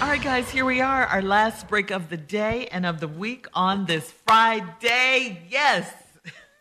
All 0.00 0.06
right, 0.06 0.22
guys, 0.22 0.48
here 0.50 0.64
we 0.64 0.80
are, 0.80 1.06
our 1.06 1.22
last 1.22 1.66
break 1.68 1.90
of 1.90 2.08
the 2.08 2.16
day 2.16 2.68
and 2.68 2.86
of 2.86 3.00
the 3.00 3.08
week 3.08 3.46
on 3.52 3.84
this 3.86 4.12
Friday. 4.26 5.42
Yes. 5.50 5.92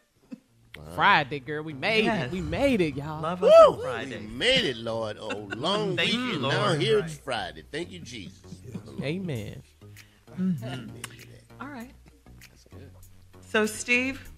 Friday, 0.95 1.39
girl. 1.39 1.61
We 1.63 1.73
made 1.73 2.05
Yes. 2.05 2.25
it. 2.25 2.31
We 2.31 2.41
made 2.41 2.81
it, 2.81 2.95
y'all. 2.95 3.21
Love 3.21 3.43
us 3.43 3.53
on 3.85 4.09
We 4.09 4.17
made 4.27 4.65
it, 4.65 4.77
Lord. 4.77 5.17
Oh, 5.19 5.49
long 5.55 5.95
Thank 5.95 6.13
you, 6.13 6.23
weekend. 6.23 6.41
Lord. 6.41 6.55
Now 6.55 6.73
here 6.73 6.99
it's 6.99 7.17
Friday. 7.19 7.63
Thank 7.71 7.91
you, 7.91 7.99
Jesus. 7.99 8.41
Amen. 9.03 9.61
Mm-hmm. 10.39 10.89
All 11.61 11.67
right. 11.67 11.91
So, 13.49 13.67
Steve, 13.67 14.31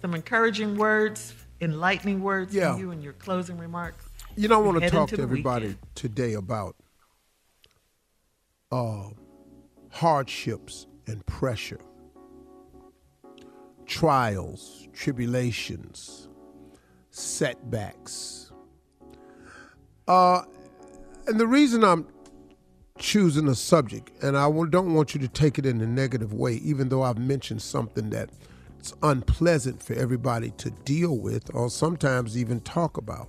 some 0.00 0.14
encouraging 0.14 0.76
words, 0.76 1.34
enlightening 1.60 2.22
words 2.22 2.54
Yeah. 2.54 2.72
from 2.72 2.80
you 2.80 2.90
in 2.92 3.02
your 3.02 3.14
closing 3.14 3.58
remarks. 3.58 4.04
You 4.36 4.46
know, 4.48 4.60
I 4.62 4.62
want 4.62 4.80
to 4.80 4.90
talk 4.90 5.08
to 5.10 5.20
everybody 5.20 5.66
weekend. 5.68 5.86
today 5.96 6.34
about 6.34 6.76
hardships 9.90 10.86
and 11.06 11.24
pressure, 11.26 11.80
trials, 13.86 14.88
tribulations, 14.92 16.28
setbacks. 17.10 18.52
Uh, 20.06 20.42
and 21.26 21.40
the 21.40 21.46
reason 21.46 21.82
I'm 21.82 22.06
choosing 22.98 23.48
a 23.48 23.54
subject, 23.54 24.10
and 24.22 24.36
I 24.36 24.50
don't 24.70 24.94
want 24.94 25.14
you 25.14 25.20
to 25.20 25.28
take 25.28 25.58
it 25.58 25.66
in 25.66 25.80
a 25.80 25.86
negative 25.86 26.32
way, 26.32 26.54
even 26.54 26.88
though 26.88 27.02
I've 27.02 27.18
mentioned 27.18 27.62
something 27.62 28.10
that 28.10 28.30
it's 28.78 28.94
unpleasant 29.02 29.82
for 29.82 29.94
everybody 29.94 30.50
to 30.58 30.70
deal 30.70 31.18
with 31.18 31.54
or 31.54 31.68
sometimes 31.70 32.36
even 32.38 32.60
talk 32.60 32.96
about. 32.96 33.28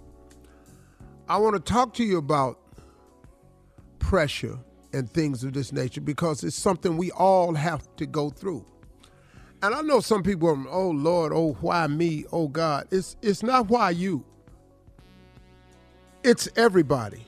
I 1.27 1.37
want 1.37 1.55
to 1.55 1.61
talk 1.61 1.93
to 1.95 2.03
you 2.03 2.17
about 2.17 2.59
pressure 3.99 4.59
and 4.97 5.09
things 5.09 5.43
of 5.43 5.53
this 5.53 5.71
nature 5.71 6.01
because 6.01 6.43
it's 6.43 6.55
something 6.55 6.97
we 6.97 7.11
all 7.11 7.53
have 7.53 7.87
to 7.97 8.05
go 8.05 8.29
through. 8.29 8.65
And 9.63 9.73
I 9.73 9.81
know 9.81 10.01
some 10.01 10.23
people 10.23 10.49
are, 10.49 10.65
oh 10.69 10.89
Lord, 10.89 11.31
oh 11.33 11.57
why 11.61 11.87
me, 11.87 12.25
oh 12.31 12.47
God. 12.47 12.87
It's 12.91 13.15
it's 13.21 13.43
not 13.43 13.69
why 13.69 13.91
you. 13.91 14.23
It's 16.23 16.49
everybody. 16.55 17.25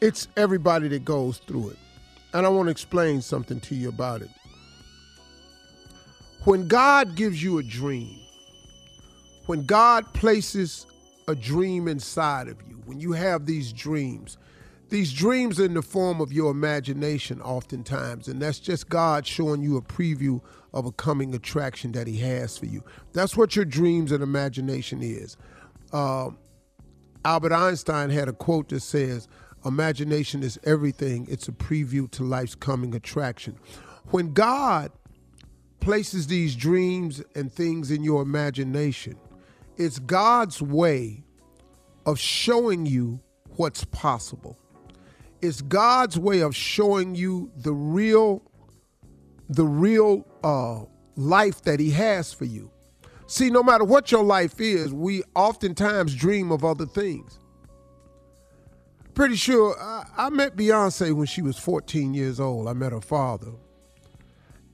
It's 0.00 0.28
everybody 0.36 0.88
that 0.88 1.04
goes 1.04 1.38
through 1.38 1.70
it. 1.70 1.78
And 2.34 2.44
I 2.44 2.48
want 2.48 2.66
to 2.66 2.70
explain 2.70 3.22
something 3.22 3.60
to 3.60 3.74
you 3.74 3.88
about 3.88 4.22
it. 4.22 4.30
When 6.44 6.66
God 6.66 7.14
gives 7.14 7.42
you 7.42 7.58
a 7.58 7.62
dream, 7.62 8.18
when 9.46 9.64
God 9.64 10.12
places 10.12 10.86
a 11.28 11.34
dream 11.34 11.86
inside 11.86 12.48
of 12.48 12.56
you, 12.68 12.82
when 12.84 13.00
you 13.00 13.12
have 13.12 13.46
these 13.46 13.72
dreams, 13.72 14.38
these 14.92 15.10
dreams 15.10 15.58
are 15.58 15.64
in 15.64 15.72
the 15.72 15.80
form 15.80 16.20
of 16.20 16.34
your 16.34 16.50
imagination 16.50 17.40
oftentimes, 17.40 18.28
and 18.28 18.42
that's 18.42 18.58
just 18.58 18.90
God 18.90 19.26
showing 19.26 19.62
you 19.62 19.78
a 19.78 19.82
preview 19.82 20.42
of 20.74 20.84
a 20.84 20.92
coming 20.92 21.34
attraction 21.34 21.92
that 21.92 22.06
He 22.06 22.18
has 22.18 22.58
for 22.58 22.66
you. 22.66 22.84
That's 23.14 23.34
what 23.34 23.56
your 23.56 23.64
dreams 23.64 24.12
and 24.12 24.22
imagination 24.22 25.02
is. 25.02 25.38
Uh, 25.94 26.28
Albert 27.24 27.52
Einstein 27.52 28.10
had 28.10 28.28
a 28.28 28.34
quote 28.34 28.68
that 28.68 28.80
says, 28.80 29.28
Imagination 29.64 30.42
is 30.42 30.60
everything, 30.64 31.26
it's 31.30 31.48
a 31.48 31.52
preview 31.52 32.10
to 32.10 32.22
life's 32.22 32.54
coming 32.54 32.94
attraction. 32.94 33.56
When 34.10 34.34
God 34.34 34.92
places 35.80 36.26
these 36.26 36.54
dreams 36.54 37.22
and 37.34 37.50
things 37.50 37.90
in 37.90 38.04
your 38.04 38.20
imagination, 38.20 39.16
it's 39.78 39.98
God's 39.98 40.60
way 40.60 41.24
of 42.04 42.18
showing 42.18 42.84
you 42.84 43.20
what's 43.56 43.84
possible. 43.84 44.58
It's 45.42 45.60
God's 45.60 46.18
way 46.18 46.40
of 46.40 46.54
showing 46.54 47.14
you 47.16 47.50
the 47.56 47.72
real, 47.72 48.42
the 49.48 49.64
real 49.64 50.24
uh, 50.44 50.84
life 51.16 51.62
that 51.62 51.80
He 51.80 51.90
has 51.90 52.32
for 52.32 52.44
you. 52.44 52.70
See, 53.26 53.50
no 53.50 53.62
matter 53.62 53.84
what 53.84 54.12
your 54.12 54.22
life 54.22 54.60
is, 54.60 54.92
we 54.92 55.22
oftentimes 55.34 56.14
dream 56.14 56.52
of 56.52 56.64
other 56.64 56.86
things. 56.86 57.38
Pretty 59.14 59.36
sure 59.36 59.76
I, 59.80 60.04
I 60.16 60.30
met 60.30 60.56
Beyonce 60.56 61.12
when 61.12 61.26
she 61.26 61.42
was 61.42 61.58
14 61.58 62.14
years 62.14 62.40
old. 62.40 62.68
I 62.68 62.72
met 62.72 62.92
her 62.92 63.00
father. 63.00 63.52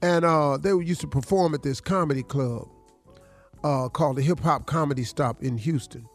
And 0.02 0.24
uh, 0.24 0.58
they 0.58 0.70
used 0.70 1.00
to 1.00 1.08
perform 1.08 1.54
at 1.54 1.62
this 1.62 1.80
comedy 1.80 2.22
club 2.22 2.68
uh, 3.64 3.88
called 3.88 4.16
the 4.16 4.22
Hip 4.22 4.40
Hop 4.40 4.66
Comedy 4.66 5.02
Stop 5.02 5.42
in 5.42 5.58
Houston. 5.58 6.06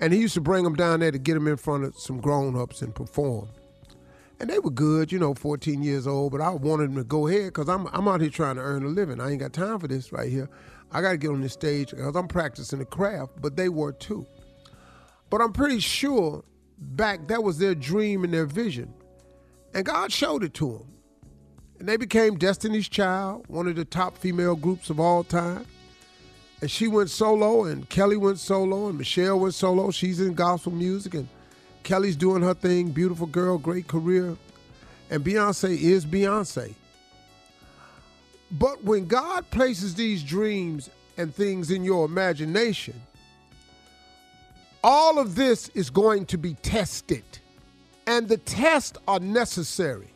And 0.00 0.12
he 0.12 0.20
used 0.20 0.34
to 0.34 0.40
bring 0.40 0.64
them 0.64 0.74
down 0.74 1.00
there 1.00 1.10
to 1.10 1.18
get 1.18 1.34
them 1.34 1.48
in 1.48 1.56
front 1.56 1.84
of 1.84 1.96
some 1.96 2.20
grown 2.20 2.56
ups 2.56 2.82
and 2.82 2.94
perform. 2.94 3.48
And 4.40 4.48
they 4.48 4.58
were 4.58 4.70
good, 4.70 5.12
you 5.12 5.18
know, 5.18 5.34
14 5.34 5.82
years 5.82 6.06
old, 6.06 6.32
but 6.32 6.40
I 6.40 6.48
wanted 6.48 6.88
them 6.88 6.96
to 6.96 7.04
go 7.04 7.28
ahead 7.28 7.46
because 7.46 7.68
I'm, 7.68 7.86
I'm 7.88 8.08
out 8.08 8.22
here 8.22 8.30
trying 8.30 8.56
to 8.56 8.62
earn 8.62 8.82
a 8.84 8.88
living. 8.88 9.20
I 9.20 9.30
ain't 9.30 9.40
got 9.40 9.52
time 9.52 9.78
for 9.78 9.86
this 9.86 10.12
right 10.12 10.30
here. 10.30 10.48
I 10.90 11.02
got 11.02 11.12
to 11.12 11.18
get 11.18 11.28
on 11.28 11.42
this 11.42 11.52
stage 11.52 11.90
because 11.90 12.16
I'm 12.16 12.26
practicing 12.26 12.78
the 12.78 12.86
craft, 12.86 13.32
but 13.40 13.56
they 13.56 13.68
were 13.68 13.92
too. 13.92 14.26
But 15.28 15.42
I'm 15.42 15.52
pretty 15.52 15.78
sure 15.78 16.42
back 16.78 17.28
that 17.28 17.42
was 17.42 17.58
their 17.58 17.74
dream 17.74 18.24
and 18.24 18.32
their 18.32 18.46
vision. 18.46 18.94
And 19.74 19.84
God 19.84 20.10
showed 20.10 20.42
it 20.42 20.54
to 20.54 20.72
them. 20.72 20.86
And 21.78 21.88
they 21.88 21.98
became 21.98 22.36
Destiny's 22.36 22.88
Child, 22.88 23.44
one 23.48 23.68
of 23.68 23.76
the 23.76 23.84
top 23.84 24.16
female 24.16 24.56
groups 24.56 24.90
of 24.90 24.98
all 24.98 25.22
time. 25.22 25.66
And 26.62 26.70
she 26.70 26.88
went 26.88 27.10
solo, 27.10 27.64
and 27.64 27.88
Kelly 27.88 28.16
went 28.16 28.38
solo, 28.38 28.88
and 28.88 28.98
Michelle 28.98 29.38
went 29.38 29.54
solo. 29.54 29.90
She's 29.90 30.20
in 30.20 30.34
gospel 30.34 30.72
music, 30.72 31.14
and 31.14 31.28
Kelly's 31.82 32.16
doing 32.16 32.42
her 32.42 32.54
thing. 32.54 32.90
Beautiful 32.90 33.26
girl, 33.26 33.58
great 33.58 33.88
career. 33.88 34.36
And 35.10 35.24
Beyonce 35.24 35.76
is 35.76 36.06
Beyonce. 36.06 36.74
But 38.50 38.82
when 38.84 39.06
God 39.06 39.48
places 39.50 39.94
these 39.94 40.22
dreams 40.22 40.90
and 41.16 41.34
things 41.34 41.70
in 41.70 41.84
your 41.84 42.04
imagination, 42.04 43.00
all 44.82 45.18
of 45.18 45.34
this 45.34 45.68
is 45.70 45.90
going 45.90 46.26
to 46.26 46.38
be 46.38 46.54
tested. 46.54 47.24
And 48.06 48.28
the 48.28 48.38
tests 48.38 48.98
are 49.06 49.20
necessary. 49.20 50.08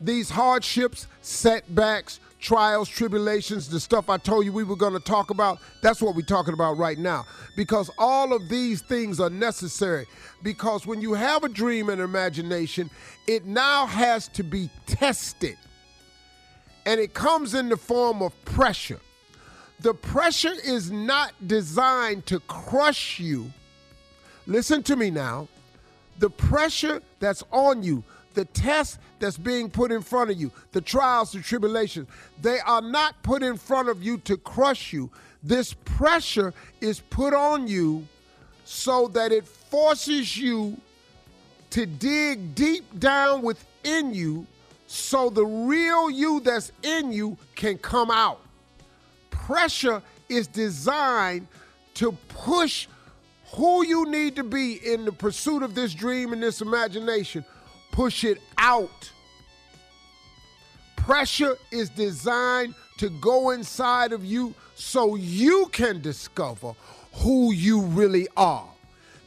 These 0.00 0.30
hardships, 0.30 1.06
setbacks, 1.22 2.20
trials, 2.46 2.88
tribulations, 2.88 3.68
the 3.68 3.80
stuff 3.80 4.08
I 4.08 4.18
told 4.18 4.44
you 4.44 4.52
we 4.52 4.62
were 4.62 4.76
going 4.76 4.92
to 4.92 5.00
talk 5.00 5.30
about, 5.30 5.58
that's 5.82 6.00
what 6.00 6.14
we're 6.14 6.22
talking 6.22 6.54
about 6.54 6.78
right 6.78 6.96
now. 6.96 7.26
Because 7.56 7.90
all 7.98 8.32
of 8.32 8.48
these 8.48 8.82
things 8.82 9.18
are 9.18 9.28
necessary. 9.28 10.06
Because 10.44 10.86
when 10.86 11.00
you 11.00 11.12
have 11.14 11.42
a 11.42 11.48
dream 11.48 11.88
and 11.88 12.00
imagination, 12.00 12.88
it 13.26 13.46
now 13.46 13.86
has 13.86 14.28
to 14.28 14.44
be 14.44 14.70
tested. 14.86 15.56
And 16.86 17.00
it 17.00 17.14
comes 17.14 17.54
in 17.54 17.68
the 17.68 17.76
form 17.76 18.22
of 18.22 18.32
pressure. 18.44 19.00
The 19.80 19.94
pressure 19.94 20.54
is 20.64 20.92
not 20.92 21.32
designed 21.48 22.26
to 22.26 22.38
crush 22.40 23.18
you. 23.18 23.50
Listen 24.46 24.84
to 24.84 24.94
me 24.94 25.10
now. 25.10 25.48
The 26.20 26.30
pressure 26.30 27.02
that's 27.18 27.42
on 27.50 27.82
you, 27.82 28.04
the 28.36 28.44
test 28.44 29.00
that's 29.18 29.38
being 29.38 29.68
put 29.68 29.90
in 29.90 30.02
front 30.02 30.30
of 30.30 30.36
you, 30.36 30.52
the 30.70 30.80
trials, 30.80 31.32
the 31.32 31.40
tribulations, 31.40 32.06
they 32.40 32.60
are 32.60 32.82
not 32.82 33.20
put 33.24 33.42
in 33.42 33.56
front 33.56 33.88
of 33.88 34.02
you 34.04 34.18
to 34.18 34.36
crush 34.36 34.92
you. 34.92 35.10
This 35.42 35.72
pressure 35.72 36.54
is 36.80 37.00
put 37.00 37.34
on 37.34 37.66
you 37.66 38.06
so 38.64 39.08
that 39.08 39.32
it 39.32 39.48
forces 39.48 40.36
you 40.36 40.76
to 41.70 41.86
dig 41.86 42.54
deep 42.54 42.84
down 43.00 43.42
within 43.42 44.14
you 44.14 44.46
so 44.86 45.30
the 45.30 45.44
real 45.44 46.10
you 46.10 46.40
that's 46.40 46.70
in 46.82 47.12
you 47.12 47.36
can 47.56 47.78
come 47.78 48.10
out. 48.10 48.40
Pressure 49.30 50.02
is 50.28 50.46
designed 50.46 51.48
to 51.94 52.12
push 52.28 52.86
who 53.54 53.84
you 53.86 54.04
need 54.06 54.36
to 54.36 54.44
be 54.44 54.74
in 54.74 55.04
the 55.04 55.12
pursuit 55.12 55.62
of 55.62 55.74
this 55.74 55.94
dream 55.94 56.32
and 56.32 56.42
this 56.42 56.60
imagination 56.60 57.44
push 57.96 58.24
it 58.24 58.38
out. 58.58 59.10
Pressure 60.96 61.56
is 61.72 61.88
designed 61.88 62.74
to 62.98 63.08
go 63.08 63.50
inside 63.50 64.12
of 64.12 64.22
you 64.22 64.54
so 64.74 65.16
you 65.16 65.66
can 65.72 66.02
discover 66.02 66.74
who 67.14 67.52
you 67.52 67.80
really 67.80 68.28
are. 68.36 68.68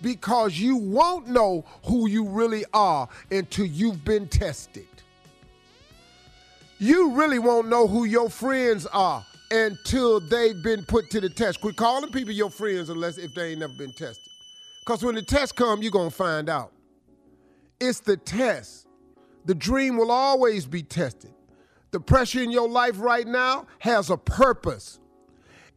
Because 0.03 0.59
you 0.59 0.77
won't 0.77 1.27
know 1.27 1.65
who 1.83 2.07
you 2.07 2.23
really 2.23 2.63
are 2.71 3.09
until 3.31 3.65
you've 3.65 4.05
been 4.05 4.27
tested. 4.27 4.87
You 6.77 7.11
really 7.13 7.39
won't 7.39 7.69
know 7.69 7.87
who 7.87 8.05
your 8.05 8.29
friends 8.29 8.85
are 8.85 9.25
until 9.49 10.19
they've 10.19 10.61
been 10.61 10.85
put 10.85 11.09
to 11.09 11.19
the 11.19 11.29
test. 11.29 11.59
Quit 11.59 11.75
calling 11.75 12.11
people 12.11 12.33
your 12.33 12.51
friends 12.51 12.89
unless 12.89 13.17
if 13.17 13.33
they 13.33 13.49
ain't 13.49 13.61
never 13.61 13.73
been 13.73 13.93
tested. 13.93 14.31
Because 14.81 15.03
when 15.03 15.15
the 15.15 15.23
test 15.23 15.55
come, 15.55 15.81
you're 15.81 15.91
going 15.91 16.11
to 16.11 16.15
find 16.15 16.49
out. 16.49 16.71
It's 17.79 17.99
the 17.99 18.17
test. 18.17 18.87
The 19.45 19.55
dream 19.55 19.97
will 19.97 20.11
always 20.11 20.65
be 20.65 20.83
tested. 20.83 21.33
The 21.91 21.99
pressure 21.99 22.41
in 22.41 22.51
your 22.51 22.69
life 22.69 22.99
right 22.99 23.25
now 23.25 23.65
has 23.79 24.09
a 24.09 24.17
purpose. 24.17 24.99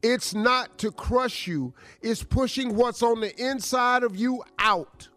It's 0.02 0.34
not 0.34 0.78
to 0.78 0.90
crush 0.90 1.46
you, 1.46 1.74
it's 2.02 2.24
pushing 2.24 2.74
what's 2.74 3.02
on 3.02 3.20
the 3.20 3.34
inside 3.40 4.02
of 4.02 4.16
you 4.16 4.42
out. 4.58 5.08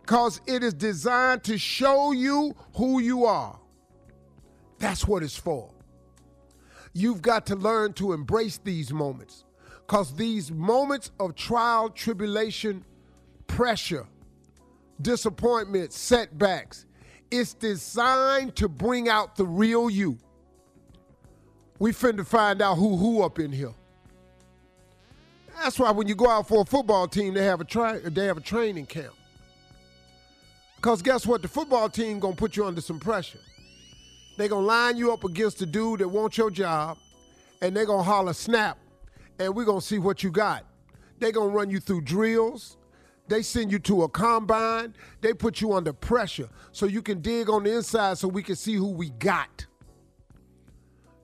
Because 0.00 0.40
it 0.46 0.62
is 0.62 0.74
designed 0.74 1.44
to 1.44 1.56
show 1.56 2.12
you 2.12 2.54
who 2.76 3.00
you 3.00 3.24
are. 3.24 3.58
That's 4.78 5.06
what 5.06 5.22
it's 5.22 5.36
for. 5.36 5.70
You've 6.92 7.22
got 7.22 7.46
to 7.46 7.56
learn 7.56 7.92
to 7.94 8.12
embrace 8.12 8.58
these 8.58 8.92
moments. 8.92 9.44
Because 9.86 10.14
these 10.14 10.50
moments 10.50 11.10
of 11.20 11.34
trial, 11.34 11.90
tribulation, 11.90 12.84
pressure, 13.46 14.06
disappointment, 15.00 15.92
setbacks. 15.92 16.86
It's 17.30 17.54
designed 17.54 18.56
to 18.56 18.68
bring 18.68 19.08
out 19.08 19.36
the 19.36 19.44
real 19.44 19.90
you. 19.90 20.18
We 21.78 21.92
finna 21.92 22.26
find 22.26 22.62
out 22.62 22.76
who 22.76 22.96
who 22.96 23.22
up 23.22 23.38
in 23.38 23.52
here. 23.52 23.74
That's 25.62 25.78
why 25.78 25.90
when 25.90 26.06
you 26.06 26.14
go 26.14 26.28
out 26.28 26.48
for 26.48 26.62
a 26.62 26.64
football 26.64 27.08
team, 27.08 27.34
they 27.34 27.44
have 27.44 27.60
a 27.60 27.64
tri- 27.64 27.98
they 27.98 28.26
have 28.26 28.36
a 28.36 28.42
training 28.42 28.86
camp. 28.86 29.14
Cause 30.80 31.02
guess 31.02 31.26
what? 31.26 31.42
The 31.42 31.48
football 31.48 31.88
team 31.88 32.20
gonna 32.20 32.36
put 32.36 32.56
you 32.56 32.64
under 32.64 32.80
some 32.80 33.00
pressure. 33.00 33.40
They 34.36 34.48
gonna 34.48 34.66
line 34.66 34.96
you 34.96 35.12
up 35.12 35.24
against 35.24 35.58
the 35.58 35.66
dude 35.66 36.00
that 36.00 36.08
wants 36.08 36.36
your 36.36 36.50
job, 36.50 36.98
and 37.62 37.74
they 37.76 37.84
gonna 37.84 38.02
holler 38.02 38.34
snap, 38.34 38.78
and 39.38 39.54
we 39.54 39.64
gonna 39.64 39.80
see 39.80 39.98
what 39.98 40.22
you 40.22 40.30
got. 40.30 40.64
They 41.18 41.32
gonna 41.32 41.48
run 41.48 41.70
you 41.70 41.80
through 41.80 42.02
drills. 42.02 42.76
They 43.28 43.42
send 43.42 43.72
you 43.72 43.78
to 43.80 44.04
a 44.04 44.08
combine. 44.08 44.94
They 45.20 45.34
put 45.34 45.60
you 45.60 45.72
under 45.72 45.92
pressure 45.92 46.48
so 46.72 46.86
you 46.86 47.02
can 47.02 47.20
dig 47.20 47.50
on 47.50 47.64
the 47.64 47.76
inside 47.76 48.18
so 48.18 48.28
we 48.28 48.42
can 48.42 48.56
see 48.56 48.74
who 48.74 48.90
we 48.90 49.10
got. 49.10 49.66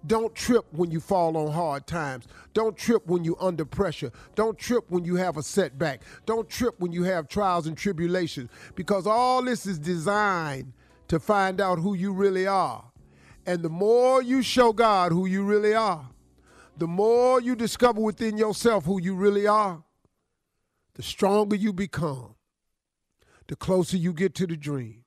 Don't 0.07 0.35
trip 0.35 0.65
when 0.73 0.91
you 0.91 0.99
fall 0.99 1.37
on 1.37 1.53
hard 1.53 1.87
times. 1.87 2.27
Don't 2.55 2.77
trip 2.77 3.07
when 3.07 3.23
you're 3.23 3.41
under 3.41 3.65
pressure. 3.65 4.11
Don't 4.35 4.59
trip 4.59 4.85
when 4.89 5.05
you 5.05 5.15
have 5.15 5.37
a 5.37 5.43
setback. 5.43 6.03
Don't 6.27 6.49
trip 6.49 6.75
when 6.79 6.93
you 6.93 7.05
have 7.05 7.29
trials 7.29 7.69
and 7.69 7.77
tribulations 7.77 8.51
because 8.75 9.07
all 9.07 9.43
this 9.43 9.65
is 9.65 9.79
designed 9.79 10.73
to 11.07 11.21
find 11.21 11.61
out 11.61 11.79
who 11.79 11.95
you 11.95 12.13
really 12.13 12.49
are. 12.49 12.85
And 13.47 13.63
the 13.63 13.69
more 13.69 14.23
you 14.23 14.43
show 14.43 14.73
God 14.73 15.13
who 15.13 15.27
you 15.27 15.45
really 15.45 15.75
are, 15.75 16.09
the 16.79 16.87
more 16.89 17.41
you 17.41 17.55
discover 17.55 18.01
within 18.01 18.37
yourself 18.37 18.85
who 18.85 19.01
you 19.01 19.15
really 19.15 19.47
are, 19.47 19.85
the 20.95 21.03
stronger 21.03 21.57
you 21.57 21.73
become, 21.73 22.35
the 23.49 23.57
closer 23.57 23.97
you 23.97 24.13
get 24.13 24.35
to 24.37 24.47
the 24.47 24.57
dream. 24.57 25.05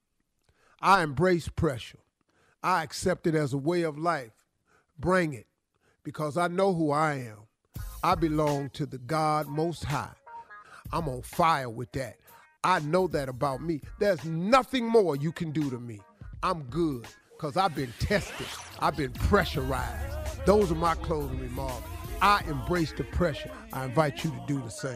I 0.81 1.03
embrace 1.03 1.47
pressure. 1.47 1.99
I 2.63 2.83
accept 2.83 3.27
it 3.27 3.35
as 3.35 3.53
a 3.53 3.57
way 3.57 3.83
of 3.83 3.97
life. 3.97 4.45
Bring 4.97 5.33
it 5.33 5.47
because 6.03 6.37
I 6.37 6.47
know 6.47 6.73
who 6.73 6.91
I 6.91 7.15
am. 7.15 7.47
I 8.03 8.15
belong 8.15 8.69
to 8.71 8.85
the 8.85 8.97
God 8.97 9.47
Most 9.47 9.83
High. 9.83 10.13
I'm 10.91 11.07
on 11.07 11.21
fire 11.21 11.69
with 11.69 11.91
that. 11.93 12.17
I 12.63 12.79
know 12.79 13.07
that 13.07 13.29
about 13.29 13.61
me. 13.61 13.81
There's 13.99 14.23
nothing 14.25 14.87
more 14.87 15.15
you 15.15 15.31
can 15.31 15.51
do 15.51 15.69
to 15.69 15.79
me. 15.79 15.99
I'm 16.41 16.63
good 16.63 17.05
because 17.31 17.57
I've 17.57 17.75
been 17.75 17.93
tested, 17.99 18.47
I've 18.79 18.95
been 18.95 19.11
pressurized. 19.11 20.45
Those 20.45 20.71
are 20.71 20.75
my 20.75 20.95
closing 20.95 21.39
remarks. 21.39 21.87
I 22.21 22.43
embrace 22.47 22.93
the 22.93 23.03
pressure. 23.03 23.51
I 23.73 23.85
invite 23.85 24.23
you 24.23 24.31
to 24.31 24.43
do 24.47 24.61
the 24.61 24.69
same. 24.69 24.95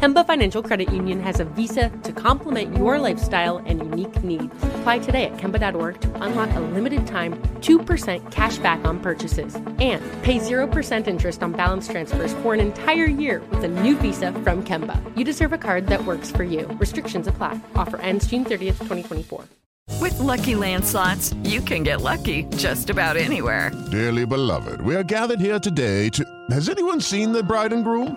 Kemba 0.00 0.26
Financial 0.26 0.62
Credit 0.62 0.90
Union 0.94 1.20
has 1.20 1.40
a 1.40 1.44
visa 1.44 1.90
to 2.04 2.12
complement 2.14 2.74
your 2.74 2.98
lifestyle 2.98 3.58
and 3.66 3.80
unique 3.80 4.24
needs. 4.24 4.46
Apply 4.80 4.98
today 4.98 5.24
at 5.24 5.36
Kemba.org 5.36 6.00
to 6.00 6.22
unlock 6.22 6.48
a 6.56 6.60
limited 6.60 7.06
time 7.06 7.36
2% 7.60 8.32
cash 8.32 8.56
back 8.60 8.82
on 8.86 8.98
purchases 9.00 9.56
and 9.78 10.02
pay 10.22 10.38
0% 10.38 11.06
interest 11.06 11.42
on 11.42 11.52
balance 11.52 11.86
transfers 11.86 12.32
for 12.36 12.54
an 12.54 12.60
entire 12.60 13.04
year 13.04 13.42
with 13.50 13.62
a 13.62 13.68
new 13.68 13.94
visa 13.94 14.32
from 14.32 14.64
Kemba. 14.64 14.96
You 15.18 15.22
deserve 15.22 15.52
a 15.52 15.58
card 15.58 15.88
that 15.88 16.02
works 16.06 16.30
for 16.30 16.44
you. 16.44 16.66
Restrictions 16.80 17.26
apply. 17.26 17.60
Offer 17.74 17.98
ends 17.98 18.26
June 18.26 18.46
30th, 18.46 18.78
2024. 18.78 19.44
With 20.00 20.18
Lucky 20.18 20.54
Land 20.54 20.86
slots, 20.86 21.34
you 21.42 21.60
can 21.60 21.82
get 21.82 22.00
lucky 22.00 22.44
just 22.56 22.88
about 22.88 23.18
anywhere. 23.18 23.70
Dearly 23.90 24.24
beloved, 24.24 24.80
we 24.80 24.96
are 24.96 25.02
gathered 25.02 25.40
here 25.40 25.58
today 25.58 26.08
to. 26.08 26.24
Has 26.48 26.70
anyone 26.70 27.02
seen 27.02 27.32
the 27.32 27.42
bride 27.42 27.74
and 27.74 27.84
groom? 27.84 28.16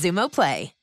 Xumo 0.00 0.30
Play. 0.30 0.79